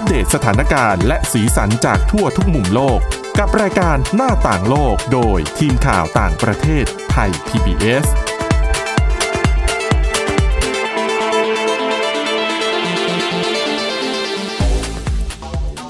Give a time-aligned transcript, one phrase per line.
[0.00, 2.98] อัปเดตสถานการณ์และสีสันจากทั่วทุกมุมโลก
[3.38, 8.06] กับรายการหน้าต่างโลกโดยทีมข่าวต่างประเทศไทย PBS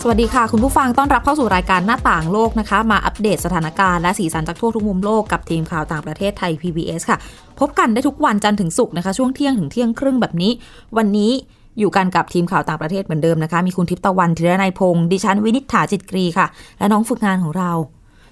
[0.03, 7.19] สวัสดีค่ะ คุณผู้ฟังต้อนรับเข้าสู่รายการหน้าต่างโลกนะคะ มาอัปเดตสถานการณ์และสีสันจากทั่วทุกมุมโลกกับทีมข่าวต่างประเทศไทย PBS ค่ะ
[7.61, 10.53] พบกันได้ทุกวันจันทร์ถึงศุกร์นะคะ ช่วงเที่ยงถึงเที่ยงครึ่งแบบนี้
[10.97, 11.33] วันนี้
[11.79, 16.47] อยู่กันกับทีมข่าวต่างประเทศเหมือนเดิมนะคะ มีคุณทิพย์ตะวันธีรนัยพงศ์ดิฉันวินิษฐาจิตกรีค่ะ
[16.79, 17.71] และน้องฝึกงานของเรา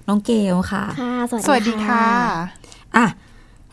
[0.07, 1.13] น้องเกลค่ะ ค่ะ
[1.47, 2.05] สวัสดีค่ะ
[2.95, 3.05] อะ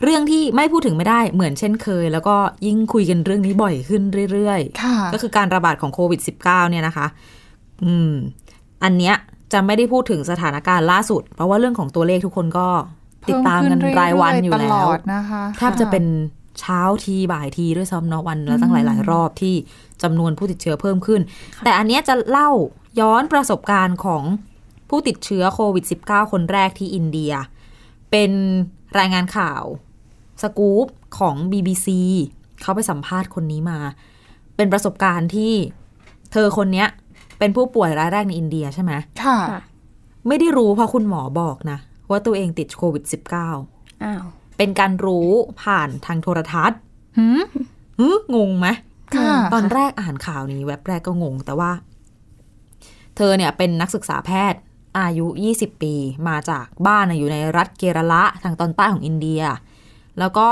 [0.03, 4.01] เรื่องที่ไม่พูดถึงไม่ได้เหมือนเช่นเคย แล้วก็ยิ่งคุยกันเรื่องนี้บ่อยขึ้น
[4.31, 7.07] เรื่อยๆค่ะก็คือการระบาดของโควิด -19 เนี่ยนะคะ
[7.83, 8.11] อืม
[8.83, 9.15] อันเนี้ย
[9.53, 12.67] จะไม่ได้พูดถึงสถานการณ์ล่าสุด เพราะว่าเรื่องของตัวเลขทุกคนก็
[13.29, 16.05] ติดตามกันรายวันอยู่ตแล้ลวอดนะคะแทบจะเป็น
[16.59, 19.55] เช้าทีบ่ายทีด้วยซ้ำเนาะวันละตั้งหลาย ๆ รอบที่
[20.03, 21.21] จำนวนผู้ติดเชื้อเพิ่มขึ้น
[21.65, 22.49] แต่อันเนี้ยจะเล่า
[22.99, 24.23] ย้อนประสบการณ์ของ
[24.89, 27.33] ผู้ติดเชื้อโควิด -19 คนแรกที่อินเดีย
[28.11, 28.31] เป็น
[28.99, 29.63] รายงานข่าว
[30.41, 30.87] สกู๊ป
[31.19, 31.87] ของ BBC
[32.61, 33.79] เขาไปสัมภาษณ์คนนี้มา
[34.55, 35.53] เป็นประสบการณ์ที่
[36.31, 36.87] เธอคนเนี้ย
[37.39, 38.91] เป็นผู้ป่วยรายแรกในอินเดียใช่ไหม
[39.23, 39.61] ค่ะค่ะ
[40.27, 41.77] ไม่ได้รู้เพราะคุณหมอบอกนะ
[42.09, 44.25] ว่าตัวเองติดโควิด -19 อ้าว
[44.57, 45.29] เป็นการรู้
[45.61, 46.79] ผ่านทางโทรทัศน์
[47.17, 47.43] หืม
[47.99, 48.67] ฮึงงไหม
[49.15, 51.71] ค่ะตอนแรกอ่านข่าวนี้แว็บแรกก็งง แต่ว่า
[53.15, 54.59] เธอเนี่ยเป็นนักศึกษาแพทย์
[54.99, 55.93] อายุ 20 ปี
[56.27, 59.41] มาจากบ้านน่ะอยู่ในรัฐเกรละทางตอนใต้ของอินเดีย
[60.19, 60.47] แล้วก็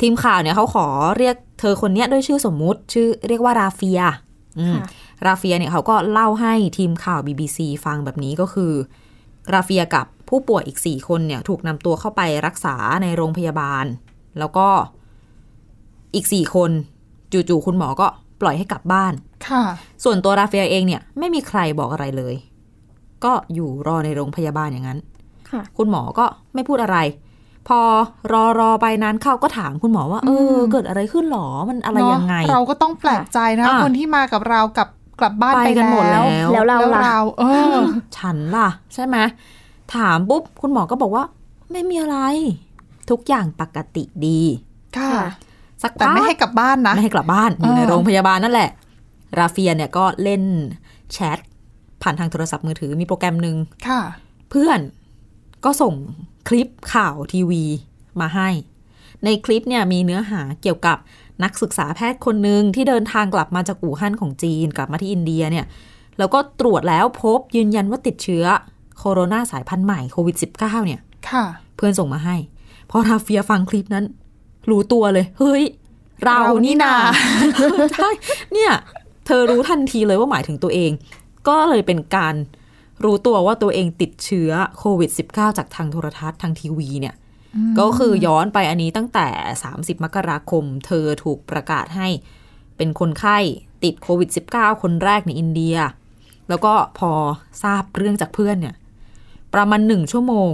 [0.00, 0.86] ทีมข่าวเนี่ยเขาขอ
[1.18, 4.00] เรียกเธอคนเนี้ยด้วยชื่อสมมุติ ชื่อเรียกว่าราเฟีย
[4.58, 4.84] อืมค่ะ
[5.26, 8.72] ราเฟียเนี่ยเขาก็เล่าให้ทีมข่าว BBC ฟังแบบนี้ก็คือ
[9.52, 13.84] ราเฟียกับ ผู้ป่วยอีก 4 คนเนี่ยถูกนำตัวเข้าไปรักษาในโรงพยาบาล
[14.38, 14.66] แล้วก็
[16.14, 16.70] อีก 4 คน
[17.32, 18.06] จู่ๆคุณหมอก็
[18.40, 19.12] ปล่อยให้กลับบ้าน
[19.48, 19.62] ค่ะ
[20.04, 22.34] ส่วนตัวราเฟียเองเนี่ยไม่มีใครบอกอะไรเลย
[23.24, 24.98] ก็อยู่รอในโรงพยาบาลอย่างนั้น
[25.50, 26.98] ค่ะ คุณหมอก็ไม่พูดอะไร
[27.68, 27.80] พอ
[28.32, 34.88] รอรอไปนานเข้าก็ถามคุณหมอว่า เออ เกิดอะไรขึ้นหรอ มันอะไรเนยังไง เราก็ต้องแปลกใจนะ อะ คนที่มากับเรากับ
[35.20, 37.44] กลับบ้านไปไปกันหมดแล้ว แล้วแล้วเราแล้วล่ะ เราเอ
[37.74, 37.76] อ
[38.16, 39.16] ฉันล่ะ ใช่ไหม
[39.94, 41.24] ถามปุ๊บคุณหมอก็บอกว่า
[41.72, 42.18] ไม่มีอะไร
[43.10, 44.40] ทุกอย่างปกติดี
[44.96, 45.26] ค่ะค่ะ
[45.82, 48.70] สักแต่ไม่ให้พักกลับบ้านนะไม่ให้กลับบ้านอยู่ในเออโรงพยาบาลนั่นแหละ
[49.38, 50.42] ราเฟียเนี่ยก็เล่น
[51.12, 51.38] แชท
[52.02, 53.56] ผ่านทางโทรศัพท์มือถือมีโปรแกรมหนึ่ง
[53.88, 54.00] ค่ะ
[54.50, 54.80] เพื่อน
[55.64, 55.94] ก็ส่ง
[56.48, 57.64] คลิปข่าวทีวี
[58.20, 58.48] มาให้
[59.24, 60.98] ในคลิปเนี่ยมีเนื้อหาเกี่ยวกับ
[61.44, 65.66] นักศึกษาแพทย์คนหนึ่งที่เดินทางกลับมาจากอู่ฮั่นของจีนกลับมาที่อินเดียเนี่ย
[66.18, 68.44] แล้วก็ตรวจแล้วพบยืนยันว่าติดเชื้อ
[69.00, 71.00] โคโรนาสายพันธุ์ใหม่โควิด -19 เนี่ย
[71.30, 71.44] ค่ะ
[71.76, 72.36] เพื่อนส่งมาให้
[72.90, 74.04] พอราเฟียฟังคลิปนั้น
[74.70, 75.64] รู้ตัวเลย เฮ้ย
[76.24, 76.94] เราเรานี่นี่นานา
[77.94, 78.10] ใช่
[78.52, 78.72] เนี่ย
[79.26, 80.90] เธอรู้ทันทีเลยว่าหมายถึงตัวเอง
[81.48, 82.34] ก็เลยเป็นการ
[83.04, 87.14] รู้ตัวว่าตัวเองติดเชื้อโควิด -19 จากทางโทรทัศน์ทางทีวีเนี่ย
[87.78, 89.28] ก็คือย้อนไปอันนี้ตั้งแต่
[89.64, 92.08] 30 มกราคม เธอถูกประกาศให้
[92.76, 93.38] เป็นคนไข้
[93.84, 95.76] ติดโควิด -19 คนแรกในอินเดีย
[96.48, 97.10] แล้วก็พอ
[97.62, 98.74] ทราบเรื่องจากเพื่อนเนี่ย
[99.54, 100.50] ประมาณหนึ่งชั่วโมง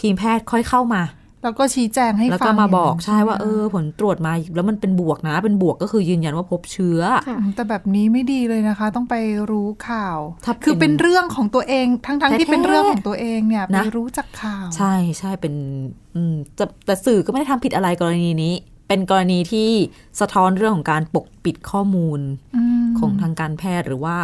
[0.00, 1.02] ทีมแพทย์ค่อยเข้ามา
[1.44, 9.14] แล้วก็ชี้แจงให้ฟังแล้วก็มาบอกย่งนั้นใช่ว่าไหมเออ ผลตรวจมาแล้วมันเป็นบวกนะ เป็นบวกก็คือยืนยันว่าพบเชื้อค่ะอืมแต่แบบนี้ไม่ดีเลยนะคะ ต้องไป
[9.50, 15.54] รู้ข่าวถ้าคือเป็นเรื่องของตัวเอง ทั้งๆที่แท้ๆเป็นเรื่องของตัวเองเนี่ยไปนะรู้จักข่าว ใช่ใช่เป็น
[16.16, 18.54] อืมแต่แต่สื่อก็ไม่ได้ทำผิดอะไรกรณีนี้
[18.88, 19.70] เป็นกรณีที่
[20.20, 22.20] สะท้อนเรื่องของการปกปิดข้อมูล
[22.56, 24.16] อืมของทางการแพทย์หรือว่า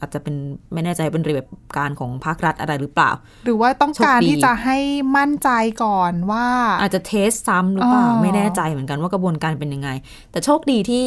[0.00, 0.34] อาจจะเป็น
[0.72, 3.10] ไม่แน่ใจเป็นระเบียบการของภาครัฐอะไรหรือเปล่า
[3.44, 4.78] หรือว่าต้องการโชคดีที่จะให้
[5.16, 5.50] มั่นใจ
[5.84, 6.46] ก่อนว่า
[6.80, 9.88] อาจจะเทสซ้ำหรือเปล่าอ๋อไม่แน่ใจเหมือนกันว่ากระบวนการเป็นยังไง
[10.30, 11.04] แต่โชคดีที่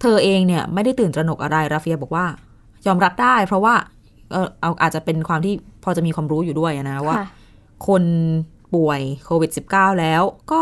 [0.00, 2.26] เธอเองเนี่ยไม่ได้ตื่นตระหนกอะไรราเฟียบอกว่า
[2.86, 3.74] ยอมรับได้ เพราะว่า
[4.32, 5.54] เออเอาอาจจะเป็นความที่
[5.84, 7.26] พอจะมีความรู้อยู่ด้วยนะว่าค่ะ
[7.86, 8.04] คน
[8.74, 10.60] ป่วยโควิด -19 แล้วก็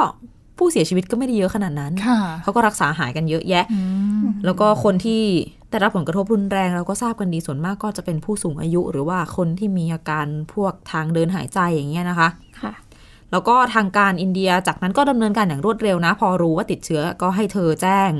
[0.58, 3.80] ผู้เสียชีวิตก็ไม่ได้เยอะขนาดนั้นค่ะเขาก็รักษาหายกันเยอะแยะอื
[4.20, 5.22] มแล้วก็คนที่
[5.70, 12.28] ได้รับผลกระทบรุนแรงเราก็ทราบกันดีส่วนมากก็จะเป็นผู้สูงอายุ หรือว่าคนที่มีอาการพวกทางเดินหายใจอย่างเงี้ยนะคะ
[12.60, 12.72] ค่ะ
[13.30, 18.10] แล้วก็ทางการอินเดียจากนั้นก็ดำเนินการอย่างรวดเร็วนะ พอรู้ว่าติดเชื้อก็ให้เธอแจ้ง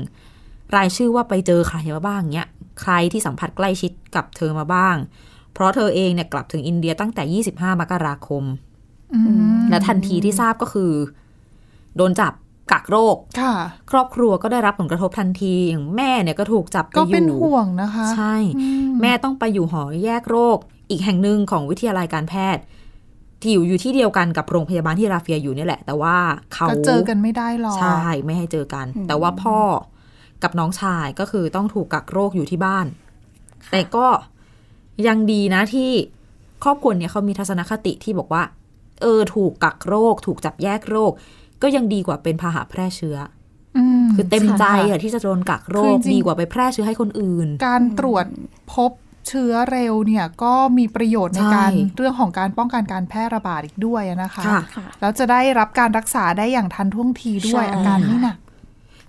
[0.75, 2.47] รายชื่อว่าไปเจอใครมาบ้างเนี้ย
[2.81, 4.95] ใครที่สัมผัสใกล้ชิดกับเธอมาบ้าง
[5.53, 8.43] เพราะเธอเองเนี่ยกลับถึงอินเดียตั้งแต่ 25 มกราคม
[9.13, 9.19] อื
[9.59, 10.91] มและทันทีที่ทราบก็คือ
[11.95, 12.33] โดนจับ
[12.71, 13.53] กักโรคค่ะ
[13.91, 20.57] ครอบครัวก็ได้รับผลกระทบทันที อย่างแม่เนี่ยก็ถูกจับไปก็อเป็นยู่ห่วงนะคะ ใช่อืมแม่ต้องไปอยู่หอแยกโรค
[20.89, 22.63] อีกแห่งหนึ่งของวิทยาลัยการแพทย์
[23.41, 26.17] ที่อยู่อยู่ที่เดียวกันกับโรงพยาบาลที่ราเฟียอยู่นี่แหละ แต่ว่า
[26.53, 29.59] เขาก็เจอกันไม่ได้หรอกใช่ ไม่ให้เจอกัน แต่ว่าพ่อ
[30.43, 32.85] กับน้องชายก็คือต้องถูกกักโรคอยู่ที่บ้าน
[33.71, 34.07] แต่ก็
[35.07, 35.91] ยังดีนะที่
[36.63, 38.43] ครอบครัวเนี่ยเขามีทัศนคติที่บอกว่า
[39.01, 41.11] เออ ถูกกักโรค ถูกจับแยกโรค
[41.61, 43.17] ก็ยังดีกว่าเป็นพาหะแพร่เชื้อ
[43.77, 48.25] อืมคือเต็มใจอะที่จะโดนกักโรคือคจริงดีกว่าไปแพร่เชื้อให้คนอื่น การตรวจ
[48.73, 48.91] พบ
[49.27, 58.37] เชื้อเร็วเนี่ยก็มีประโยชน์ในใช่การเรื่องของการป้องกันการแพร่ระบาดอีกด้วยนะคะค่ะค่ะแล้วจะได้รับการรักษาได้อย่างทันท่วงทีด้วยใช่อาการไม่หนัก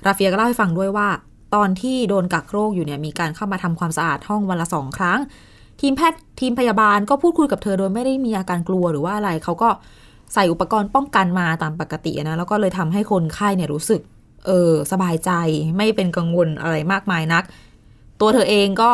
[0.07, 1.09] ราเฟียก็เล่าให้ฟังด้วยว่า
[1.55, 5.19] ตอนที่โดนกักโรคอยู่เนี่ยมีการเข้ามาทำความสะอาดห้องวันละสองครั้ง
[5.81, 9.69] ทีมแพทย์ทีมพยาบาลก็พูดคุยกับเธอโดยไม่ได้มีอาการกลัวหรือว่าอะไรเขาก็
[10.35, 14.01] ใส่อุปกรณ์ป้องกันมาตามปกตินะแล้วก็เลยทำให้คนไข้เนี่ยรู้สึก
[14.47, 15.31] เออสบายใจ
[15.77, 17.45] ไม่เป็นกังวลอะไรมากมายนัก
[18.21, 18.91] ตัวเธอเองก็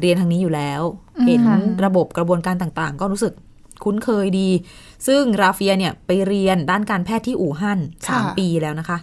[0.00, 0.82] เรียนทางนี้อยู่แล้ว
[1.18, 3.32] อืมเห็นค่ะระบบกระบวนการต่างๆ ก็รู้สึก
[3.84, 4.48] คุ้นเคยดี
[5.06, 7.78] ซึ่งราเฟียเนี่ยไปเรียนด้านการแพทย์ที่อู่ฮั่น
[8.08, 8.98] สามปีแล้วนะคะ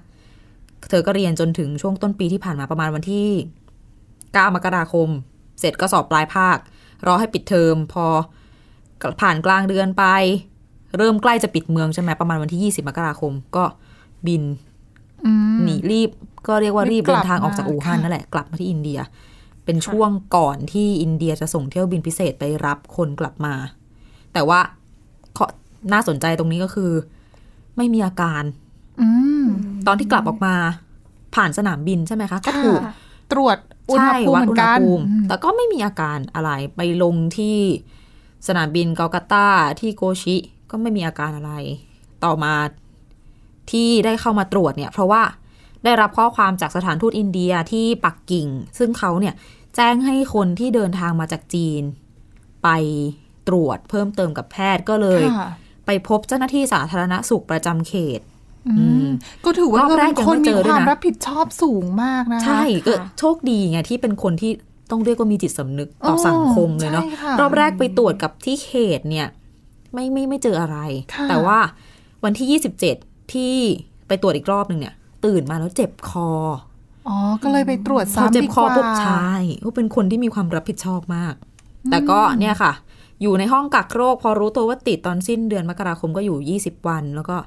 [0.89, 3.29] เธอก็เรียนจนถึงช่วงต้นปีที่ผ่านมาประมาณวันที่
[3.95, 5.07] 9 มกราคม
[5.59, 6.57] เสร็จก็สอบปลายภาค
[7.07, 8.05] รอให้ปิดเทอมพอ
[9.21, 10.05] ผ่านกลางเดือนไป
[10.97, 13.63] เริ่มใกล้จะปิดเมืองใช่ไหมประมาณวันที่ 20 มกราคมก็
[14.27, 14.43] บิน
[15.25, 16.09] อืมหนีรีบ
[16.47, 18.99] ก็เรียกว่ารีบรีบกลัเดิบนทางออกจากมาอู่ฮั่นค่ะนั่นแหละกลับมาที่อินเดีย
[19.65, 23.53] เป็นช่วงก่อนที่อินเดียจะส่งเที่ยวบินพิเศษไปรับคนกลับมา
[24.33, 24.59] แต่ว่า
[25.37, 25.45] ข้อ
[25.93, 26.91] น่าสนใจตรงนี้ก็คือ
[27.77, 28.43] ไม่มีอาการ
[29.01, 29.09] อื
[29.43, 29.45] ม
[29.87, 30.55] ตอนที่กลับออกมา
[31.35, 32.93] ผ่านสนามบินใช่ไหมคะก็ถูกค่ะ
[33.31, 33.57] ตรวจ
[33.89, 37.57] อุณหใช่ภูมิวัดเหมืออุนณหกันภูมิอืมแต่ก็ไม่มีอาการอะไรไปลงที่
[38.47, 39.47] สนามบินกาลกัตตา
[39.79, 40.35] ที่โกชิ
[40.71, 41.53] ก็ไม่มีอาการอะไร
[42.23, 42.53] ต่อมา
[43.71, 45.21] ที่ได้เข้ามาตรวจเนี่ย เพราะว่า
[45.83, 49.33] ได้รับข้อความจากสถานทูตอินเดียที่ปักกิ่ง ซึ่งเขาเนี่ย
[49.75, 51.83] แจ้งให้คนที่เดินทางมาจากจีน
[52.63, 52.69] ไป
[53.47, 55.49] ตรวจเพิ่มเติมกับแพทย์ก็เลยค่ะ
[55.85, 58.21] ไปพบเจ้าหน้าที่สาธารณสุขประจำเขต
[58.67, 59.07] อืม
[59.45, 64.51] ก็ถือว่ารอบแรกเป็นคนยังไม่มีเจอด้วยความนะรับผิดชอบสูงมากนะคะ ใช่ก็ค่ะโชคดีไงที่เป็นคนที่
[64.91, 69.27] ต้องเรียกว่ามีจิตสำนึกต่อโอ้สังคมเลยเนาะใช่ค่ะรอบแรกไปตรวจกับที่เขตเนี่ย
[69.93, 70.77] ไม่ไม่ไม่เจออะไร
[71.13, 71.59] ค่ะแต่ว่า
[72.23, 73.55] วันที่ 27 ที่
[74.07, 74.95] ไปตรวจอีกรอบหนึ่งเนี่ย
[75.25, 76.29] ตื่นมาแล้วเจ็บคอ
[77.07, 79.33] อ๋อ ก็เลยไปตรวจพอซ้ำเจ็บดีคกอว่าปุ๊บใช่
[79.63, 81.33] ก็เป็นคนที่มีความรับผิดชอบมาก
[81.91, 82.73] แต่ก็เนี่ยค่ะ
[83.21, 87.37] อยู่ในห้องกักโรค พอรู้ตัวว่าติดตอนสิ้นเดือนมกราคมก็อยู่ 20 วัน แล้วก็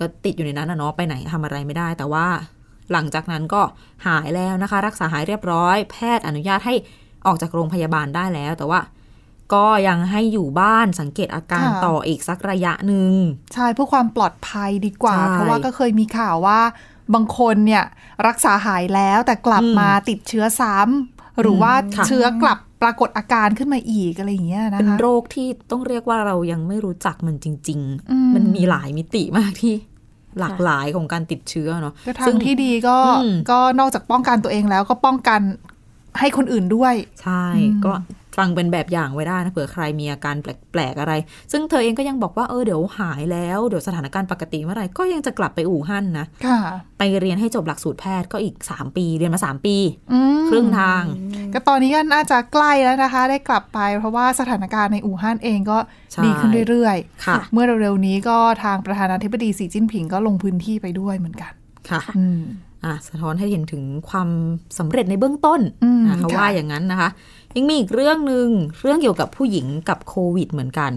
[0.00, 2.26] ก็ติดอยู่ในนั้นนะเนาะไปไหนทำอะไรไม่ได้ แต่ว่า
[2.92, 3.62] หลังจากนั้นก็
[4.06, 6.74] หายแล้วนะคะ รักษาหายเรียบร้อย แพทย์อนุญาตให้
[7.26, 8.80] ออกจากโรงพยาบาลได้แล้ว แต่ว่า
[9.52, 13.12] ก็ยังให้อยู่บ้านสังเกตอาการต่ออีกสักระยะหนึ่ง
[13.54, 16.60] ใช่เพื่อความปลอดภัยดีกว่าใช่เพราะว่าก็เคยมีข่าวว่า
[17.14, 17.84] บางคนเนี่ย
[18.26, 27.80] รักษาหายแล้วแต่กลับอืมมาติดเชื้อซ้ำหรือว่าค่ะเชื้อกลับปรากฏอาการขึ้นมาอีกอะไรอย่างเงี้ยนะเป็นคะโรคที่ต้องเรียกว่าเรายังไม่รู้จักมันจริง
[28.10, 29.74] อืมๆมันมีหลายมิติมากที่
[30.40, 35.40] หลากหลายของการติดเชื้อเนาะก็ทาซึ่งที่ดีก็อืมก็นอกจากป้องกันตัวเองแล้วก็ป้องกัน
[36.20, 37.92] ให้คนอื่นด้วย ใช่อืมก็
[38.36, 41.12] ฟังเป็นแบบอย่างไว้ได้นะเผื่อใครมีอาการแปลกๆอะไร
[41.52, 46.58] ซึ่งเธอเองก็ยังบอกว่าเออเดี๋ยวหายแล้วเดี๋ยวสถานการณ์ปกติเมื่อไหร่ก็ยังจะกลับไปอู่ฮั่นนะค่ะ
[46.98, 49.76] ไปเรียนให้จบหลักสูตรแพทย์ก็อีก 3 ปีเรียนมา 3 ปี
[50.12, 51.02] อืมครึ่งทาง
[51.52, 55.78] ก็ตอนนี้ก็น่าจะใกล้แล้วนะคะ ได้กลับไป เพราะว่าสถานการณ์ในอู่ฮั่นเองก็
[56.12, 61.52] ใช่ดีขึ้นเรื่อยค่ะๆเมื่อเร็วๆนี้ก็ทางประธานาธิบดีสีจิ้นผิงก็ลงพื้นที่ไปด้วยเหมือนกัน
[61.90, 62.40] ค่ะอืม
[62.84, 64.28] อะ สะท้อนให้เห็นถึงความ
[64.78, 67.10] สำเร็จในเบื้องต้นอืมนะเขาค่ะว่าอย่างนั้นนะคะ
[67.56, 68.48] ยังมีอีกเรื่องหนึ่ง
[68.82, 70.92] เรื่องเกี่ยวกับผู้หญิงกับโควิดเหมือนกัน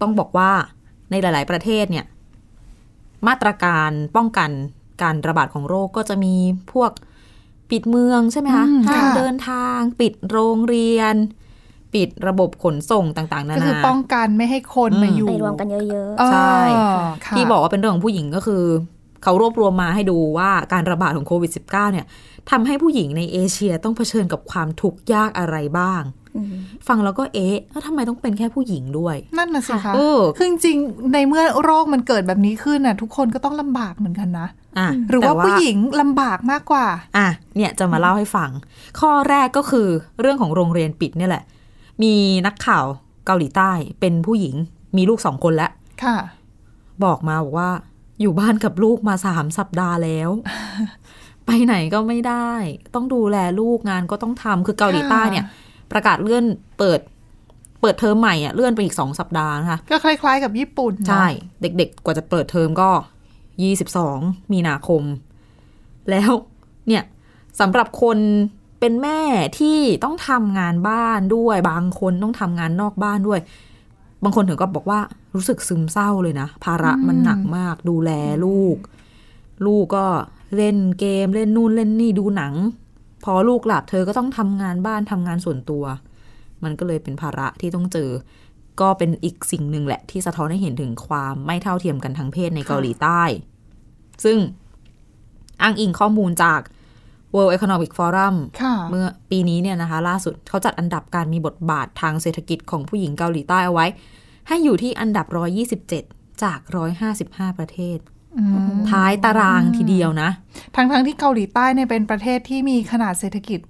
[0.00, 0.50] ต้องบอกว่า
[1.10, 2.06] ในหลาย ๆ ประเทศเนี่ย
[3.26, 4.50] มาตรการป้องกัน
[5.02, 6.34] การระบาดของโรคก็จะมี
[6.72, 6.90] พวก
[7.70, 11.14] ปิดเมืองใช่ไหมคะอืมห้ามค่ะเดินทาง ปิดโรงเรียน
[11.94, 16.58] ปิดระบบขนส่งต่าง ๆ นาก็คือนาป้องกันไม่ให้คนอืมมาอยู่ไปรวมกันเยอะเออใช่
[17.24, 18.62] ค่ะที่บอกว่าเป็นเรื่องของผู้หญิงก็คือ
[19.22, 22.06] เขารวบรวมมาให้ดูว่าการระบาดของโควิด -19 เนี่ย
[22.50, 26.54] ทำให้ผู้หญิงในเอเชียต้องเผชิญกับความทุกข์ยากอะไรบ้างๆอืม
[26.88, 38.50] ฟังแล้วก็เอ๊ะแล้วทำไมต้องเป็นแค่ผู้หญิงด้วย นั่นน่ะสิคะเออคือจริงๆในเมื่อโรคมันเกิดแบบนี้ขึ้นน่ะ ทุกคนก็ต้องลำบากเหมือนกันนะอะหรือว่าแต่ผู้หญิงลำบากมากกว่า อะ เนี่ยจะมาเล่าให้ฟัง
[39.00, 39.88] ข้อแรกก็คือ
[40.20, 41.44] เรื่องของโรงเรียนปิดเนี่ยแหละ
[42.02, 42.14] มี
[42.46, 42.84] นักข่าว
[43.26, 43.70] เกาหลีใต้
[44.00, 44.54] เป็นผู้หญิง
[44.96, 45.70] มีลูกสองคนแล้ว
[46.04, 46.16] ค่ะ
[47.04, 47.70] บอกมาบอกว่า
[48.20, 50.30] อยู่บ้านกับลูกมาสามสัปดาห์แล้ว
[51.46, 52.52] ไปไหนก็ไม่ได้
[52.94, 55.44] ต้องดูแลลูกงานก็ต้องทำคือเกาหลีใต้เนี่ย
[55.92, 56.44] ประกาศเลื่อน
[56.78, 57.00] เปิด
[57.80, 61.26] เปิดเทอมใหม่อะเลื่อนไปอีกสองสัปดาห์นะคะก็คล้าย ๆ กับญี่ปุ่นเนอะใช่
[61.60, 62.90] เด็ก ๆ กว่าจะเปิดเทอมก็
[63.62, 64.18] ยี่สิบสอง
[64.52, 65.02] มีนาคม
[66.10, 66.30] แล้ว
[66.88, 67.02] เนี่ย
[67.60, 68.18] สำหรับคน
[68.80, 69.20] เป็นแม่
[69.58, 73.40] ที่ต้องทำงานบ้านด้วย บางคนต้องทำงานนอกบ้านด้วย
[74.22, 75.00] บางคนถึงก็บอกว่า
[75.36, 78.10] รู้สึกซึมเศร้าเลยนะ ภาระมันหนักมาก ดูแล
[78.44, 78.76] ลูก
[79.66, 80.06] ลูกก็
[80.56, 82.54] เล่นเกมเล่นนู่นเล่นนี่ดูหนัง
[83.24, 85.84] พอลูกหลับเธอก็ต้องทำงานบ้านทำงานส่วนตัว
[86.64, 88.10] มันก็เลยเป็นภาระที่ต้องเจอ
[88.80, 93.22] ก็เป็นอีกสิ่งหนึ่งแหละ ที่สะท้อนให้เห็นถึงความไม่เท่าเทียมกันทางเพศในเกาหลีใต้
[94.24, 94.38] ซึ่ง
[95.62, 96.60] อ้างอิงข้อมูลจาก
[97.34, 103.86] World Economic Forum ค่ะเมื่อปีนี้เนี่ยนะคะ ล่าสุดเขาจัดอันดับการมีบทบาททางเศรษฐกิจของผู้หญิงเกาหลีใต้เอาไว้
[104.48, 105.26] ให้อยู่ที่อันดับ
[105.84, 106.58] 127 จาก
[107.08, 107.98] 155 ประเทศ
[108.38, 110.30] อืมท้ายตารางทีเดียวนะ
[110.76, 113.60] ทั้งทั้งๆที่เกาหลีใต้เนี่ยเป็นประเทศที่มีขนาดเศรษฐกิจ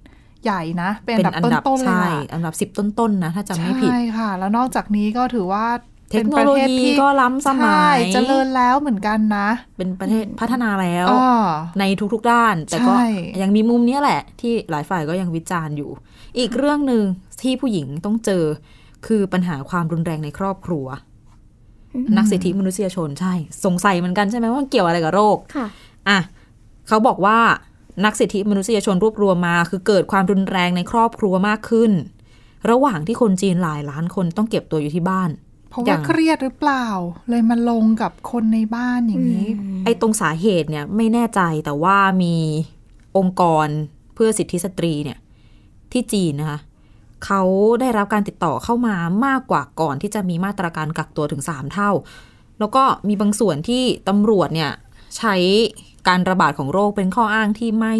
[0.43, 5.65] ใหญ่นะ เป็นอันดับต้นๆเลยใช่ล่ะอันดับสิบต้นๆนะ ถ้าจำไม่ผิด ใช่ค่ะ แล้วนอกจากนี้ก็ถือว่า
[6.11, 11.27] เทคโนโลยีก็ล้ำสมัยใช่เจริญแล้วเหมือนกันนะ เป็นประเทศพัฒนาแล้วอ๋อ
[11.79, 13.07] ในทุกๆด้าน แต่ก็ใช่
[13.41, 15.89] ยังมีมุมเนี้ยแหละ ที่หลายฝ่ายก็ยังวิจารณ์อยู่
[16.39, 17.03] อีกเรื่องหนึ่ง
[17.41, 18.43] ที่ผู้หญิงต้องเจอ
[19.05, 20.85] คือปัญหาความรุนแรงในครอบครัว
[22.17, 23.33] นักสิทธิมนุษยชนใช่
[23.65, 25.67] สงสัยเหมือนกันใช่ไหมว่ามันเกี่ยวอะไรกับโรคค่ะ
[26.09, 26.19] อะ
[26.87, 27.39] เขาบอกว่า
[28.05, 31.91] นักสิทธิมนุษยชนรวบรวมมา คือเกิดความรุนแรงในครอบครัวมากขึ้น
[32.69, 35.29] ระหว่างที่คนจีนหลายล้านคนต้องเก็บตัวอยู่ที่บ้าน
[35.69, 36.85] เพราะอย่าว่างเครียดหรือเปล่า
[37.29, 39.47] เลยมาลงกับคนในบ้านอย่างนี้
[39.85, 42.35] ไอ้ตรงสาเหตุเนี่ยไม่แน่ใจแต่ว่ามี
[43.17, 43.67] องค์กร
[44.13, 45.17] เพื่อสิทธิสตรีเนี่ย
[45.91, 46.59] ที่จีนนะคะ
[47.25, 47.41] เขา
[47.81, 48.95] ได้รับการติดต่อเข้ามา
[49.25, 51.91] มากกว่าก่อนที่จะมีมาตรการกักตัวถึง 3 เท่า
[52.59, 54.71] แล้วก็มีบางส่วนที่ตำรวจเนี่ย
[55.17, 55.35] ใช้
[56.07, 57.95] การระบาดของโรคเป็นข้ออ้างที่ไม่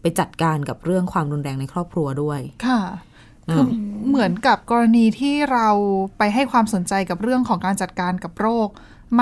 [0.00, 2.80] ไปจัดการกับเรื่องความรุนแรงในครอบครัวด้วย ค่ะ
[3.48, 3.64] อืมคือ
[4.08, 5.68] เหมือนกับกรณีที่เรา
[6.18, 8.68] ไปให้ความสนใจกับเรื่องของการจัดการกับโรค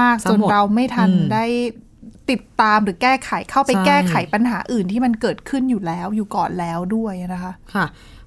[0.01, 1.45] มากจนเราไม่ทันได้
[2.31, 7.87] ติดตามหรือแก้ไขเข้าไปแก้ไขปัญหาอื่นที่มันเกิดขึ้นอยู่แล้วอยู่ก่อนแล้วด้วยนะคะ ค่ะ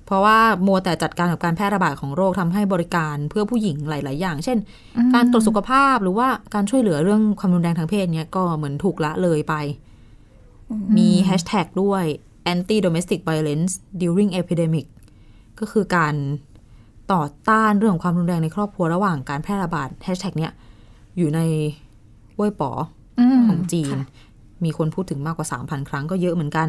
[0.10, 4.58] เพราะว่ามัวแต่จัดการกับการแพร่ระบาดของโรคทำให้บริการเพื่อผู้หญิงหลาย ๆ อย่าง เช่น
[5.14, 9.54] การตรวจสุขภาพหรือว่าการช่วยเหลือเรื่องความรุนแรงทางเพศเนี่ยก็เหมือนถูกละเลยไป
[10.98, 12.04] มีแฮชแท็กด้วย
[12.54, 14.86] anti domestic violence during epidemic
[15.60, 16.16] ก็คือการ
[17.14, 20.52] ต่อต้านเรื่องของความรุนแรงในครอบครัวระหว่างการแพร่ระบาดแฮชแท็กเนี่ย
[21.18, 21.40] อยู่ใน
[22.36, 22.72] เว่ยป๋อ
[23.20, 23.96] อมของจีน
[24.66, 26.68] มีคนพูดถึงมากกว่า 3,000 ครั้งก็เยอะเหมือนกัน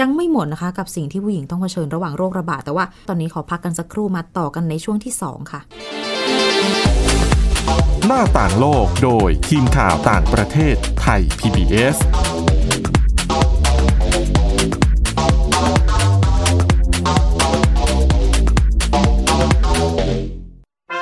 [0.00, 5.60] ยังไม่หมดนะคะ กับสิ่งที่ผู้หญิงต้องเผชิญระหว่างโรคระบาดแต่ว่าตอนนี้ขอพักกันสักครู่มาต่อกันในช่วงที่ 2 ค่ะ
[8.06, 11.96] หน้าต่างโลกโดยทีมข่าวต่างประเทศไทย PBS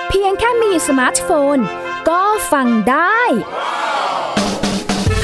[0.09, 1.59] เพียงแค่มีสมาร์ทโฟน
[2.09, 3.21] ก็ฟังได้
[3.86, 3.86] ไ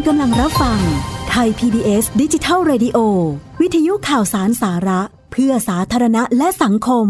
[0.00, 0.80] ณกำลังรับฟัง
[1.30, 2.98] ไทย PBS ดิจิทัล Radio
[3.60, 5.00] วิทยุข่าวสารสาระ
[5.32, 7.06] เพื่อสาธารณะและสังคม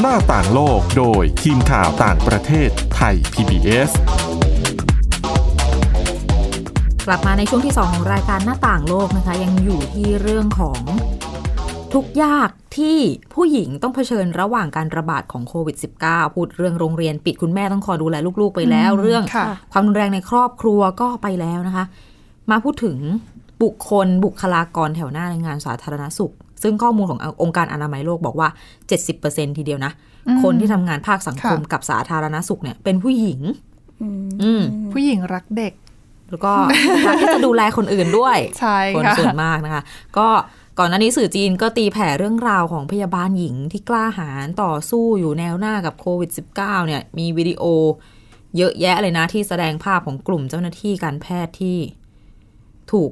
[0.00, 3.90] หน้าต่างโลกโดยทีมข่าวต่างประเทศไทย PBS
[7.06, 10.80] กลับมาในช่วงที่ 2 ของรายการหน้าต่างโลกนะคะ ยังอยู่ที่เรื่องของ
[11.92, 12.98] ทุกข์ยาก ที่
[13.34, 15.76] ผู้หญิงต้องเผชิญระหว่างการระบาดของโควิด
[16.06, 21.84] -19 พูดเรื่องโรงเรียนปิดคุณแม่ต้องคอยดูแลลูกๆไปแล้วอืมเรื่องค่ะความรุนแรงในครอบครัวก็ไปแล้วนะคะ
[22.50, 22.96] มาพูดถึง
[23.62, 28.48] บุคคลบุคลากรแถวหน้าในงานสาธารณสุข ซึ่งข้อมูลขององค์การอนามัยโลกบอกว่า
[29.02, 29.92] 70%ทีเดียวนะ
[30.28, 33.40] อืมคนที่ทำงานภาคสังคมค่ะกับสาธารณสุขเนี่ยเป็นผู้หญิง
[34.42, 34.62] อืม
[34.92, 35.72] ผู้หญิงรักเด็ก
[36.30, 36.52] แล้วก็
[37.06, 39.82] รักที่จะดูแลคนอื่นด้วย ใช่คนค่ะส่วนมากนะคะ
[40.18, 40.28] ก็
[40.78, 47.64] ก่อนหน้านี้สื่อจีนก็ตีแผ่เรื่องราวของพยาบาลหญิงที่กล้าหาญต่อสู้อยู่แนวหน้ากับโควิด -19 เนี่ย มีวิดีโอ
[48.56, 51.78] เยอะแยะเลยนะที่แสดงภาพของกลุ่มเจ้าหน้าที่การแพทย์ที่
[52.92, 53.10] ถูก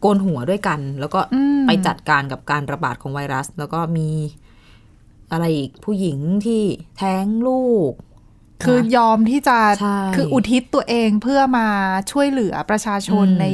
[0.00, 4.10] โกนหัวด้วยกัน แล้วก็อืมไปจัดการกับการระบาดของไวรัส แล้วก็มี
[5.32, 6.62] อะไรอีกผู้หญิงที่
[6.96, 7.92] แท้งลูก
[8.64, 11.68] คือยอมที่จะใช่คืออุทิศตัวเองเพื่อมา
[12.12, 13.46] ช่วยเหลือประชาชนอืมใน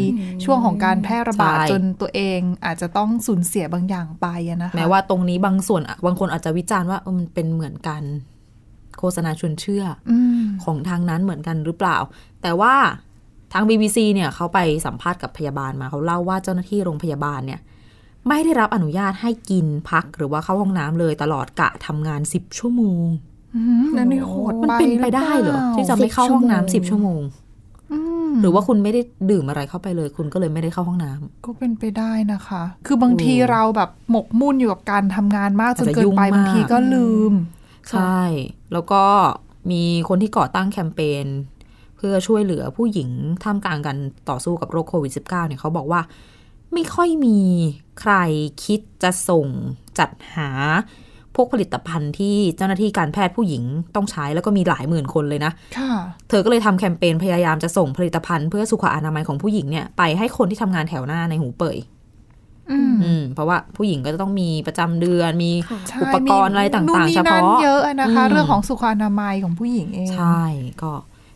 [0.44, 8.02] ช่วงของการแพร่ระบาดใช่จนตัวเองอาจจะต้องสูญเสียบางอย่างไปอะนะคะแม้ว่าตรงนี้บางส่วนอะบางคนอาจจะวิจารณ์ว่าเออมันเป็นเหมือนกัน
[8.98, 11.96] โฆษณาชวนเชื่ออืมของทางนั้นเหมือนกันหรือเปล่า
[12.42, 12.74] แต่ว่า
[13.52, 17.60] ทาง BBC เนี่ยเขาไปสัมภาษณ์กับพยาบาลมาเขาเล่าว่าเจ้าหน้าที่โรงพยาบาลเนี่ย
[18.28, 23.27] ไม่ได้รับอนุญาตให้กินพักหรือว่าเข้าห้องน้ำเลยตลอดกะทำงาน 10 ชั่วโมงอืม
[23.96, 27.22] นั่นนี่โหดมันไปเป็นไปได้เหรอที่จะไม่เข้าห้องน้ำสิบชั่วโมง
[27.92, 29.00] อืมหรือว่าคุณไม่ได้
[29.30, 37.32] ดื่มอะไรเข้าไปเลย คุณก็เลยไม่ได้เข้าห้องน้ำก็เป็นไปได้นะคะ คือบางทีอืมเราแบบหมกมุ่นอยู่กับการทำงานมากจนอาจจะเกินไปยุ่งมากบางทีก็ลืม
[37.90, 38.22] ใช่
[38.72, 39.02] แล้วก็
[39.70, 41.26] มีคนที่ก่อตั้งแคมเปญ
[41.96, 43.10] เพื่อช่วยเหลือผู้หญิง
[43.42, 43.98] ท่ามกลางการ
[44.30, 46.00] ต่อสู้กับโรคโควิด -19 เนี่ยเขาบอกว่า
[46.72, 47.40] ไม่ค่อยมี
[48.00, 48.14] ใคร
[48.64, 49.46] คิดจะส่ง
[49.98, 50.50] จัดหา
[51.38, 53.62] พวกผลิตภัณฑ์ที่เจ้าหน้าที่การแพทย์ผู้หญิง
[53.96, 55.92] ต้องใช้แล้วก็มีหลายหมื่นคนเลยนะค่ะ
[56.28, 61.76] เธอก็เลยทำแคมเปญพยายามจะส่งผลิตภัณฑ์เพื่อสุขอนามัยของผู้หญิงเนี่ยไปให้คนที่ทำงานแถวหน้าในหูเป่ย
[62.70, 65.52] อืมอืมเพราะว่าผู้หญิงก็จะต้องมีประจำเดือนมี
[65.88, 70.42] ใช่อุปกรณ์อะไรต่างๆนู่นนี่เฉนั่นพาะเยอะอะนะคะอืมเรื่องของสุขอนามัยของผู้หญิงเอง ใช่
[70.82, 70.92] ก็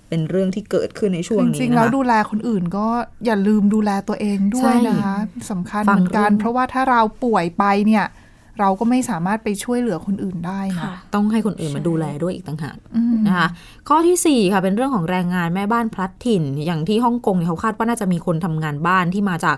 [0.09, 2.87] เป็นเรื่องที่เกิดขึ้นในช่วงจนี้ริงๆนะแล้วคะดูแลคนอื่นก็
[3.27, 5.17] อย่าลืมดูแลตัวเองด้วยนะคะ
[5.51, 8.05] สำคัญฟัเหงมือนกันเรื่องเพราะว่าถ้าเราป่วยไปเนี่ย
[8.61, 13.49] เราก็ไม่สามารถไปช่วยเหลือคนอื่นได้นะค่ะต้องให้คนอื่นมาดูแลด้วยอีกต่างหากอืมนะคะ
[13.89, 19.57] ข้อที่ 4 ค่ะ เป็นเรื่องของแรงงานแม่บ้านพลัดถิ่น อย่างที่ฮ่องกงเนี่ยเขาคาดว่าน่าจะมีคนทำงานบ้านที่มาจาก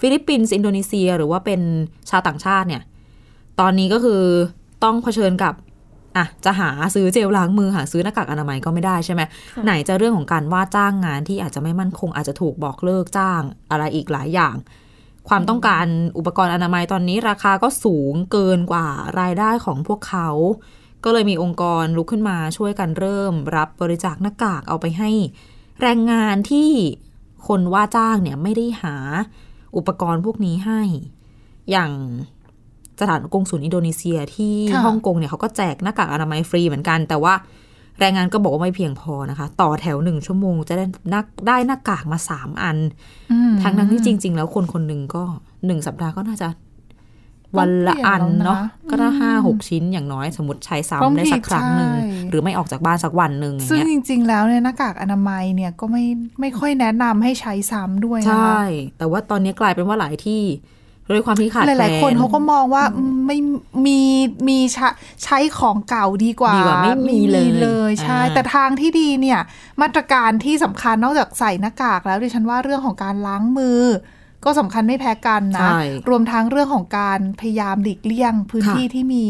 [0.00, 1.60] ฟิลิปปินส์อินโดนีเซีย หรือว่าเป็น
[2.10, 2.82] ชาวต่างชาติเนี่ย
[3.60, 4.22] ตอนนี้ก็คือ
[4.84, 5.54] ต้องเผชิญกับ
[6.16, 9.22] อะจะหาซื้อเจลล้างมือหาซื้อหน้ากากอนามัยก็ไม่ได้ใช่ไหม
[9.56, 14.54] ค่ะไหนจะเรื่องของการว่าจ้างงานที่อาจจะไม่มั่นคงอาจจะถูกบอกเลิกจ้างอะไรอีกหลายอย่าง
[15.28, 15.86] ความต้องการ
[16.18, 18.86] อุปกรณ์อนามัยตอนนี้ราคาก็สูงเกินกว่า
[19.20, 20.28] รายได้ของพวกเขา
[21.04, 25.10] ก็เลยมีองค์กรลุกขึ้นมาช่วยกันเริ่ม รับบริจาคหน้ากากเอาไปให้
[25.80, 26.70] แรงงานที่
[27.48, 28.96] คนว่าจ้างเนี่ยไม่ได้หา
[29.76, 30.82] อุปกรณ์พวกนี้ให้
[31.70, 31.90] อย่าง
[33.00, 37.34] สถานกงศูนย์อินโดนีเซียที่ค่ะฮ่องกงเนี่ยเขาก็แจกหน้ากากอนามัยฟรีเหมือนกัน แต่ว่า
[38.00, 42.78] แรงงานก็บอกว่าไม่เพียงพอนะคะ ต่อแถวหนึ่งชั่วโมงจะได้นักได้หน้ากากมาสามอัน
[43.32, 45.22] อืมทั้งนั้นที่จริง ๆ แล้วคนคนหนึ่งก็
[45.66, 46.48] หนึ่งสัปดาห์ก็น่าจะ
[47.58, 56.04] วันละอันเนาะต้องเปลี่ยนแล้วนะก็ถ้าห้าหกชิ้นอย่างน้อยสมมติใช้บางซ้ำได้ทีสักครั้งหนึ่งใช่หรือไม่ออกจากบ้านสักวันหนึ่งอย่างซึ่งเงี้ยจริง ๆ แล้วเนี่ยหน้ากากอนามัยเนี่ยก็ไม่
[56.40, 58.64] ไม่ค่อยแนะนำให้ใช้ซ้ำด้วยใชนะคะ่
[58.98, 60.42] แต่ว่าตอนนี้กลายเป็นว่าหลายที่
[61.14, 62.84] ด้วยความที่ขาดหแคลลายนๆคนเขาก็มองว่า
[63.26, 63.38] ไม่
[63.86, 64.00] มี
[64.48, 64.88] มีใช้
[65.24, 69.40] ใช้ของเก่าดีกว่าดีกว่าไม่มีเลยเลยใช่อ่าแต่ทางที่ดีเนี่ย
[69.82, 73.82] มาตรการที่สำคัญนอกจากใส่หน้ากากแล้วดิฉันว่าเรื่องของการล้างมือ
[74.44, 79.26] ก็สำคัญไม่แพ้กันนะใช่รวมทั้งเรื่องของการพยายามหลีกเลี่ยงพื้นค่ะที่ที่มี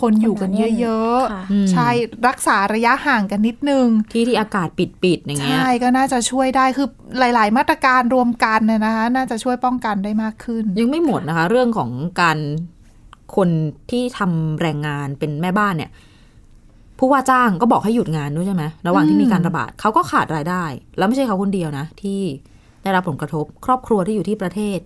[0.00, 0.50] คนอยู่กัน
[0.80, 1.88] เยอะค่ะอืมๆใช่
[2.28, 12.38] รักษาระยะห่างกันนิดนึง ที่ที่อากาศปิดๆอย่างเงี้ย ใช่ก็น่าจะช่วยได้คือหลาย ๆ มาตรการรวมกันนะนะคะ น่าจะช่วยป้องกันได้มากขึ้น ยังไม่หมดนะคะ เรื่องของการ
[13.36, 13.48] คน
[13.90, 15.90] ที่ทำแรงงานเป็นแม่บ้านเนี่ย
[16.98, 20.64] ผู้ว่าจ้างก็บอกให้หยุดงานด้วยใช่ไหมระหว่างที่มีการระบาดเขาก็ขาดรายได้
[20.98, 22.20] แล้วไม่ใช่เขาคนเดียวนะ ที่
[22.82, 24.78] ได้รับผลกระทบ ครอบครัวที่อยู่ที่ประเทศ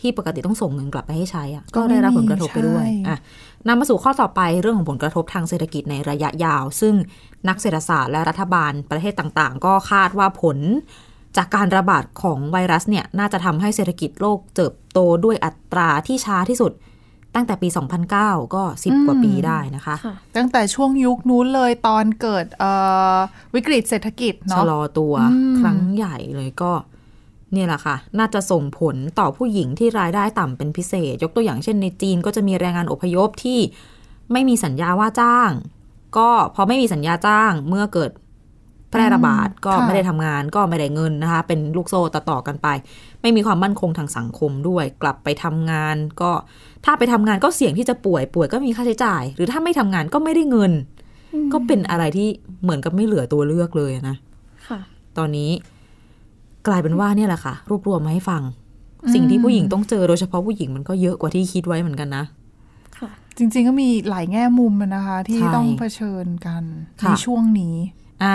[0.00, 3.18] ที่ปกติต้องส่งเงินกลับไปให้ใช้อะก็ได้รับผลกระทบไปด้วยใช่อะ
[3.66, 6.94] นำมาสู่ข้อต่อไปเรื่องของผลกระทบทางเศรษฐกิจในระยะยาว ซึ่ง
[7.48, 10.58] นักเศรษฐศาสตร์และรัฐบาลประเทศต่างๆ ก็คาดว่าผล
[11.36, 16.72] จากการระบาดของไวรัสเนี่ยน่าจะทำให้เศรษฐกิจโลกเติบโตด้วยอัตราที่ช้าที่สุด
[17.34, 17.68] ตั้งแต่ปี
[18.10, 22.70] 2009 ก็ 10 กว่าปีได้นะคะค่ะตั้งแต่ช่วงยุคนู้นเลยตอนเกิดเอ่
[23.14, 23.16] อ
[23.54, 26.72] วิกฤตเศรษฐกิจชะเนาะลอตัวอืมครั้งใหญ่เลยก็
[27.52, 33.60] เนี่ยแหละค่ะ น่าจะส่งผลต่อผู้หญิงที่รายได้ต่ำเป็นพิเศษ ยกตัวอย่างเช่นในจีนก็จะมีแรงงานอพยพที่
[34.32, 35.50] ไม่มีสัญญาว่าจ้าง
[36.16, 38.10] ก็พอไม่มีสัญญาจ้างเมื่อเกิด
[38.90, 42.68] แพร่ระบาดก็ไม่ได้ทำงานก็ไม่ได้เงินนะคะ เป็นลูกโซ่ต่อๆกันไป
[43.22, 46.30] ไม่มีความมั่นคงทางสังคมด้วย กลับไปทำงาน ก็
[46.84, 50.72] ถ้าไปทำงานก็เสี่ยงที่จะป่วยป่วยก็มีค่าใช้จ่าย หรือถ้าไม่ทำงานก็ไม่ได้เงิน
[51.52, 52.28] ก็เป็นอะไรที่
[52.62, 54.16] เหมือนกับไม่เหลือตัวเลือกเลยนะ
[54.68, 54.80] ค่ะ
[55.18, 55.50] ตอนนี้
[56.66, 58.42] กลายเป็นว่าเนี่ยแหละค่ะ รวบรวมมาให้ฟัง
[59.14, 62.24] สิ่งที่ผู้หญิงต้องเจอโดยเฉพาะผู้หญิงมันก็เยอะกว่าที่คิดไว้เหมือนกันนะ
[62.98, 66.62] ค่ะจริง ๆ ก็มีหลายแง่มุมอะนะคะ ที่ใช่ต้องเผชิญกัน
[66.96, 67.76] ในค่ะช่วงนี้
[68.22, 68.34] อะ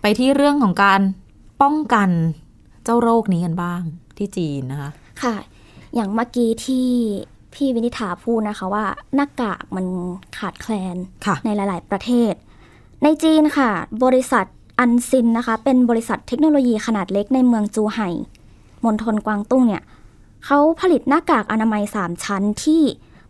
[0.00, 1.00] ไปที่เรื่องของการ
[1.62, 2.08] ป้องกัน
[2.84, 3.80] เจ้าโรคนี้กันบ้าง
[4.16, 4.90] ที่จีนนะคะ
[5.22, 5.34] ค่ะ
[5.94, 6.88] อย่างเมื่อกี้ที่
[7.54, 9.86] พี่วินิษฐาพูดนะคะว่าหน้ากากมัน
[10.38, 12.34] ขาดแคลนค่ะในหลาย ๆ ประเทศ
[13.02, 13.70] ในจีนค่ะ
[14.04, 14.46] บริษัท
[14.78, 18.08] อันซินนะคะ เป็นบริษัทเทคโนโลยีขนาดเล็กในเมืองจูไห่
[18.84, 19.82] มณฑลกวางตุ้งเนี่ย
[20.46, 22.82] เขาผลิตหน้ากากอนามัย 3 ชั้นที่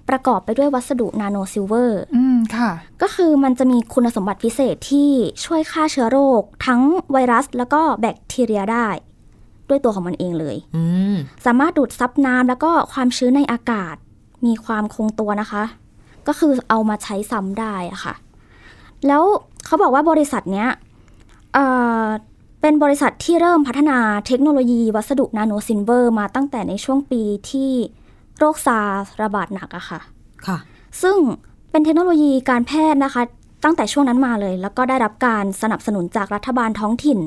[0.09, 2.71] ประกอบไปด้วยวัสดุ nano silver อืม ค่ะ
[3.03, 5.11] ก็คือมันจะมีคุณสมบัติพิเศษที่
[5.45, 6.81] ช่วยฆ่าเชื้อโรค ทั้ง
[7.13, 8.89] ไวรัสแล้วก็แบคทีเรียได้
[9.69, 10.83] ด้วยตัวของมันเองเลยอื
[11.15, 13.97] มสามารถดูดซับน้ำแล้วก็ความชื้นในอากาศ
[14.47, 15.65] มีความคงตัวนะคะ
[16.27, 18.15] ก็คือเอามาใช้ซ้ำได้อะค่ะ
[19.07, 19.23] แล้ว
[19.65, 20.69] เขาบอกว่าบริษัทเนี้ย
[21.55, 21.65] เอ่
[22.05, 22.07] อ
[22.61, 27.71] เป็นบริษัทที่เริ่มพัฒนาเทคโนโลยีวัสดุ nano silver มาตั้งแต่ในช่วงปีที่
[28.39, 30.01] โรคซาร์ระบาดหนักอะค่ะ
[30.47, 30.59] ค่ะ
[31.03, 31.17] ซึ่ง
[31.71, 33.23] เป็นเทคโนโลยีการแพทย์นะคะ
[33.65, 37.19] ตั้งแต่ช่วงนั้นมาเลย แล้วก็ได้รับการสนับสนุนจากรัฐบาลท้องถิ่น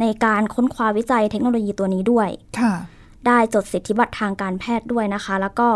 [0.00, 2.28] ในการค้นคว้าวิจัยเทคโนโลยีตัวนี้ด้วย
[2.60, 2.74] ค่ะ
[3.26, 5.68] ได้จดสิทธิบัตรทางการแพทย์ด้วยนะคะ แล้วก็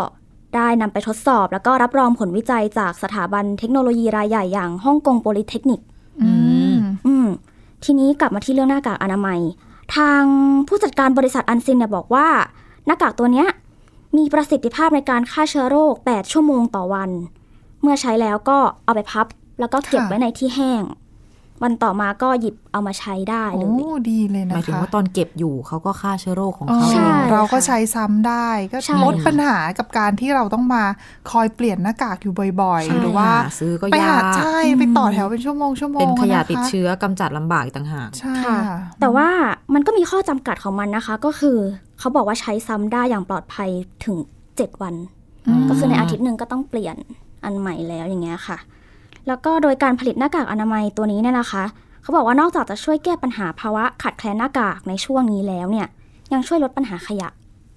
[0.56, 5.80] ได้นำไปทดสอบ แล้วก็รับรองผลวิจัยจากสถาบันเทคโนโลยีรายใหญ่อย่างฮ่องกงโพลิเทคนิก
[6.22, 6.32] อื
[6.74, 7.26] ม อืม
[7.88, 9.40] ทีนี้กลับมาที่เรื่องหน้ากากอนามัย
[9.96, 10.22] ทาง
[10.68, 12.28] ผู้จัดการบริษัทอันซินเนี่ยบอกว่า
[12.86, 13.48] หน้ากากตัวเนี้ย
[14.16, 17.10] มีประสิทธิภาพในการฆ่าเชื้อโรค 8 ชั่วโมงต่อวัน
[17.82, 19.26] เมื่อใช้แล้วก็เอาไปพับ
[19.60, 20.82] แล้วก็เก็บไว้ในที่แห้ง
[21.62, 30.82] วันต่อมาก็หยิบเอามาใช้ได้เลโอ้ยดีเลยหนะมายถึงคะว่าตอนเก็บอยู่เขาก็ฆ่าเชื้อโรคของอ๋อเขาใช่เองเราก็ค่ะใช้ซ้ำได้ก็ใช่ลดปัญหากับการที่เราต้องมา
[31.30, 39.28] คอยเปลี่ยนหน้ากากอยู่บ่อยใช่ๆหรือว่าหาซื้อก็ไปยาหากใช่ไปต่อแถวเป็นชั่วโมงชั่วโมงเป็นขยะนคติดเชื้อกำจัดลำบากอีกต่างหากใช่ค่ะค่ะแต่ว่า
[39.74, 41.58] มันก็มีข้อจำกัดของมันนะคะ ก็คือ
[41.98, 43.70] เขาบอกว่าใช้ซ้ำได้อย่างปลอดภัย
[44.04, 44.16] ถึง
[44.50, 44.94] 7 วัน
[45.68, 46.96] ก็คือในอาทิตย์หนึ่งก็ต้องเปลี่ยน
[47.44, 48.58] อันใหม่แล้วอย่างเงี้ยค่ะ
[49.26, 51.64] แล้วก็โดยการผลิตหน้ากากอนามัยตัวนี้เนี่ยนะคะ
[52.02, 55.86] เขาบอกว่านอกจากจะช่วยแก้ปัญหาภาวะขาดแคลนหน้ากากในช่วงนี้แล้วเนี่ย
[56.32, 57.28] ยังช่วยลดปัญหาขยะ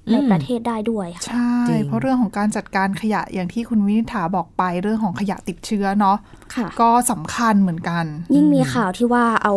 [0.08, 6.18] ในอืมประเทศได้ด้วยค่ะใช่จริงเพราะเรื่องของการจัดการขยะอย่างที่คุณวินิษฐาบอกไปเรื่องของขยะติดเชื้อเนาะ
[6.56, 9.54] ค่ะก็สำคัญเหมือนกัน ยิ่งมีข่าวที่ว่าเอา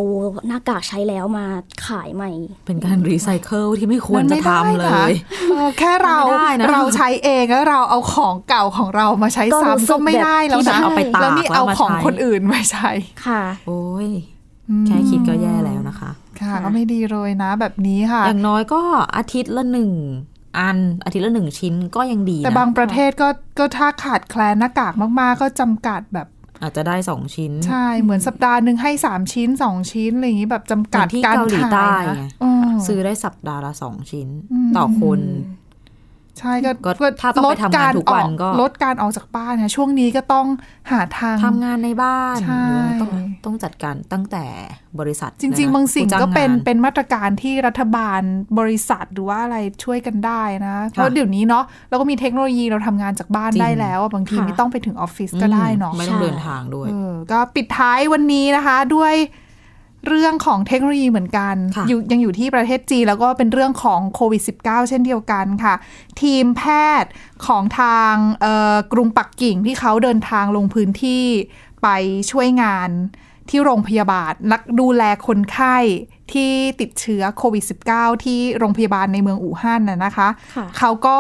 [0.47, 1.47] หน้ากากใช้แล้วมา
[1.87, 2.31] ขายใหม่
[2.67, 5.13] เป็นการรีไซเคิลที่ไม่ควรมันจะไม่ได้ทำเลนะย
[5.51, 12.91] เออแค่เราไม่ได้นะเราใช้เองแล้วเราเอาของเก่าของเรามาใช้ก็รู้ซ้ำสึก็กไม่แบบได้แล้วที่แบบนะเอาไปตากแล้วนี่แล้วเอามาของใช้คนอื่นมาใช้
[13.27, 14.09] ค่ะ โอ้ย
[14.69, 18.81] อืมแค่คิดก็แย่แล้วนะคะค่ะค่ะก็ไม่ดีเลยนะแบบนี้ค่ะ อย่างน้อยก็
[19.17, 19.93] อาทิตย์ละหนึ่ง
[20.59, 26.29] อันอาทิตย์ละหนึ่งชิ้นก็ยังดีนะแต่บางประเทศก็ก็ถ้าขาดแคลนหน้ากากมากๆ ก็จำกัดแบบ
[26.63, 35.21] อาจจะได้สองชิ้น ใช่ เหมือนสัปดาห์หนึ่งให้สามชิ้นสองชิ้นอะไรอย่างนี้แบบจำกัดเหมือนที่การเกาหลีขายใต้นะไงอืมซื้อได้สัปดาห์ละสองชิ้นอืมต่อคน
[36.39, 40.47] ใช่ก็ก็ถ้าต้องไปทำงานทุกวันก็ลดการออกจากบ้านเนี่ยช่วงนี้ก็ต้อง
[40.91, 43.11] หาทางทำงานในบ้านใช่หรือต้อง
[43.45, 44.45] ต้องจัดการตั้งแต่
[45.01, 48.21] บริษัท จริง ๆ บางสิ่งผู้ก็เป็นางานเป็นมาตรการที่รัฐบาล
[48.59, 59.15] บริษัทหรือว่าอะไรช่วยกันได้นะเพราะเดี๋ยวนี้เนาะเราก็มีเทคโนโลยีเราทำงานจากบ้านจริงได้แล้วอะบางทีค่ะไม่ต้องไปถึงออฟฟิศก็ได้เนาะอืมไม่ต้องใช่เดินทางด้วยเออก็ปิดท้ายวันนี้นะคะด้วย
[60.09, 65.75] เรื่องของเทคโนโลยีเหมือนกันค่ะอยู่ยังอยู่ที่ประเทศจีนแล้วก็เป็นเรื่องของโควิด -19 เช่นเดียวกันค่ะ
[66.23, 66.63] ทีมแพ
[67.03, 67.11] ทย์
[67.47, 71.25] ของทางเอ่อกรุงปักกิ่งที่เขาเดินทางลงพื้นที่
[71.83, 71.89] ไป
[72.31, 72.91] ช่วยงาน
[73.51, 75.77] ที่โรงพยาบาลรักดูแลคนไข้
[76.33, 81.19] ที่ติดเชื้อโควิด -19 ที่โรงพยาบาลในเมืองอู่ฮั่นน่ะนะคะค่ะเขาก็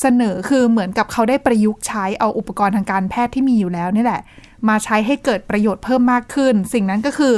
[0.00, 4.22] เสนอคือเหมือนกับเขาได้ประยุกต์ใช้เอาอุปกรณ์ทางการแพทย์ที่มีอยู่แล้วนี่แหละ
[4.68, 7.34] มาใช้ให้เกิดประโยชน์เพิ่มมากขึ้น สิ่งนั้นก็คือ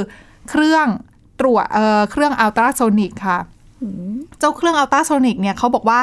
[0.49, 0.87] เครื่อง
[1.39, 3.39] ตรวจเอ่อเครื่องอัลตราโซนิกค่ะ
[4.39, 5.99] เจ้าเครื่องอัลตราโซนิกเนี่ยเขาบอกว่า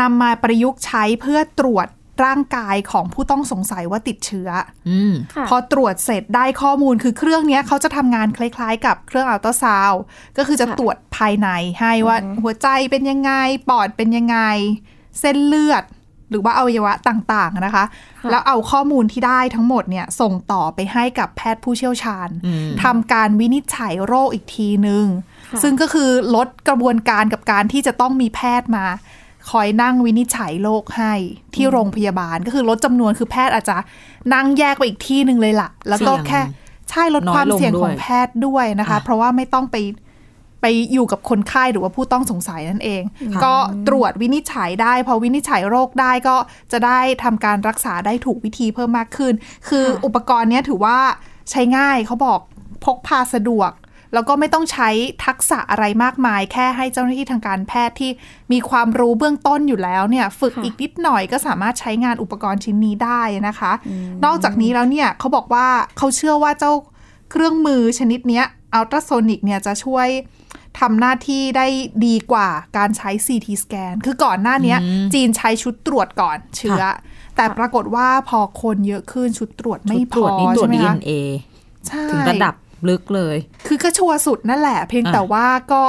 [0.00, 1.86] นำมาประยุกต์ใช้เพื่อตรวจ
[2.24, 4.48] ร่างกายของผู้ต้องสงสัยว่าติดเชื้อ
[4.88, 10.02] อืมค่ะพอตรวจเสร็จได้ข้อมูลคือเครื่องเนี้ยเขาจะทำงานคล้ายๆ กับเครื่องอัลตราซาวด์
[10.36, 11.48] ก็คือจะค่ะตรวจภายใน
[11.80, 13.32] ให้ว่าหัวใจเป็นยังไง
[13.68, 14.38] ปอดเป็นยังไง
[15.20, 15.84] เส้นเลือด
[16.30, 17.84] หรือว่าอวัยวะต่างๆนะคะ
[18.20, 25.06] ค่ะแล้วเอาข้อมูลที่ได้ทั้งหมดเนี่ยส่งต่อไปให้กับแพทย์ผู้เชี่ยวชาญอืมทำการวินิจฉัยโรคอีกทีนึง
[25.48, 28.86] ค่ะซึ่งก็คือลดกระบวนการกับการที่จะต้องมีแพทย์มา
[29.50, 31.12] คอยนั่งวินิจฉัยโรคให้
[31.54, 33.76] ที่โรงพยาบาลก็คือลดจำนวนคือแพทย์อาจจะ
[34.34, 36.40] นั่งแยกไปอีกที่หนึ่งเลยล่ะ แล้วก็เสี่ยงแค่
[36.90, 39.76] ใช่ลดน้อยความลงเสี่ยงของด้วยแพทย์ด้วยนะคะอะเพราะว่าไม่ต้องไป
[40.60, 43.02] ไปอยู่กับคนไข้หรือว่าผู้ต้องสงสัยนั่นเอง
[43.34, 43.54] ค่ะก็
[43.88, 46.36] ตรวจวินิจฉัยได้ พอวินิจฉัยโรคได้ก็
[46.72, 49.34] จะได้ทำการรักษาได้ถูกวิธีเพิ่มมากขึ้น
[49.68, 50.98] คือค่ะอุปกรณ์เนี้ยถือว่า
[51.50, 52.40] ใช้ง่ายเขาบอก
[52.84, 53.72] พกพาสะดวก
[54.14, 54.88] แล้วก็ไม่ต้องใช้
[55.26, 58.10] ทักษะอะไรมากมาย แค่ให้เจ้าหน้าที่ทางการแพทย์ที่
[58.52, 63.72] มีความรู้เบื้องต้นอยู่แล้วเนี่ย ฝึกค่ะอีกนิดหน่อยก็สามารถใช้งานอุปกรณ์ชิ้นนี้ได้นะคะ
[64.24, 65.66] นอกจากนี้แล้วเนี่ยเขาบอกว่า
[65.98, 66.72] เขาเชื่อว่าเจ้า
[67.30, 68.44] เครื่องมือชนิดเนี้ย
[68.74, 70.08] อัลตราโซนิกเนี่ยจะช่วย
[70.78, 71.66] ทำหน้าที่ได้
[72.06, 76.82] ดีกว่าการใช้ CT สแกนคือก่อนหน้าเนี้ยอืมจีนใช้ชุดตรวจก่อนเชื้อ
[77.36, 81.10] แต่แต่ปรากฏว่าพอคนเยอะขึ้นชุดตรวจไม่ชุดพตรวอจนี่ตรวจใช่ไหมคะ DNA
[81.86, 82.54] ใช่ถึงระดับ
[82.88, 85.84] ลึกเลย คือก็ชัวร์สุดนั่นแหละ เพียงอะแต่ว่าก็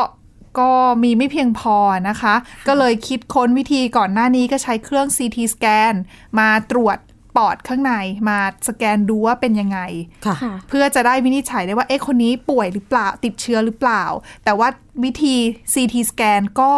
[0.59, 0.71] ก็
[1.03, 1.77] มีไม่เพียงพอ
[2.09, 2.35] นะคะ
[2.67, 5.93] ก็เลยคิดค้นวิธีก่อนหน้านี้ก็ใช้เครื่อง CT สแกน
[6.39, 6.97] มาตรวจ
[7.35, 7.93] ปอดข้างใน
[8.29, 9.79] มาสแกนดูว่าเป็นยังไง
[10.25, 14.03] ค่ะค่ะเพื่อจะได้วินิจฉัยได้ว่าเอ๊ะคนนี้ป่วยหรือเปล่าติดเชื้อหรือเปล่า
[14.43, 14.67] แต่ว่า
[15.03, 15.35] วิธี
[15.73, 16.73] CT สแกนก็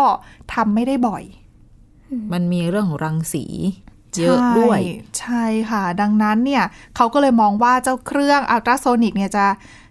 [0.53, 1.23] ทำไม่ได้บ่อย
[2.33, 3.45] มันมีเรื่องของรังสี
[4.19, 6.63] เยอะด้วยใช่ใช่ค่ะ ดังนั้นเนี่ย
[6.95, 9.45] เขาก็เลยมองว่าเจ้าเครื่องอัลตราโซนิกเนี่ยจะ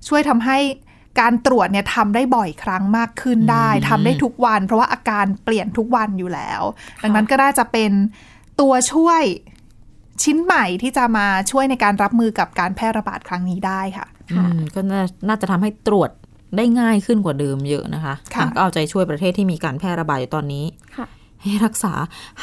[0.09, 0.59] ช่วยทำให้
[1.21, 6.63] การตรวจเนี่ยทำได้บ่อยครั้งมากขึ้นได้ทำได้ทุกวัน เพราะว่าอาการเปลี่ยนทุกวันอยู่แล้ว
[7.03, 7.91] ดังนั้นก็น่าจะเป็น
[8.61, 9.23] ตัวช่วย
[10.23, 16.11] ชิ้นใหม่ที่จะมาช่วยในการรับมือกับการแพร่ระบาดครั้งนี้ได้ค่ะอืมก็น่าน่าจะทำให้ตรวจ
[16.57, 20.65] ได้ง่ายขึ้นกว่าเดิมเยอะนะคะค่ะอะก็เอาใจช่วยประเทศที่มีการแพร่ระบาดอยู่ตอนนี้
[20.97, 21.07] ค่ะ
[21.43, 21.93] ให้รักษา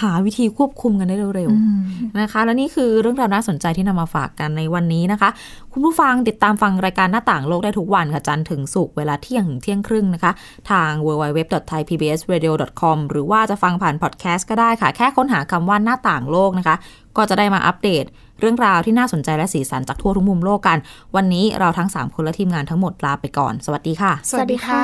[0.02, 5.30] หาวิธีควบคุมกันได้เร็วๆนะคะ และนี่คือเรื่องราวน่าสนใจที่นำมาฝากกันในวันนี้นะคะ
[5.72, 10.32] คุณผู้ฟังติดตามฟังรายการหน้าต่างโลกได้ทุกวันค่ะจันทร์ถึงศุกร์เวลาเที่ยงถึงเที่ยงครึ่งนะคะ
[10.72, 16.76] ทาง www.thaipbsradio.com หรือว่าจะฟังผ่านพอดแคสต์ก็ได้ค่ะ แค่ค้นหาคำว่าหน้าต่างโลกนะคะ
[17.18, 18.06] ก็จะได้มาอัปเดต
[18.40, 20.78] เรื่องราวที่น่าสนใจและสีสันจากทั่วทุกมุมโลกกัน
[21.16, 24.84] วันนี้เราทั้ง 3 คนและทีมงานทั้งหมดลาไปก่อน สวัสดีค่ะ สวัสดีค่ะ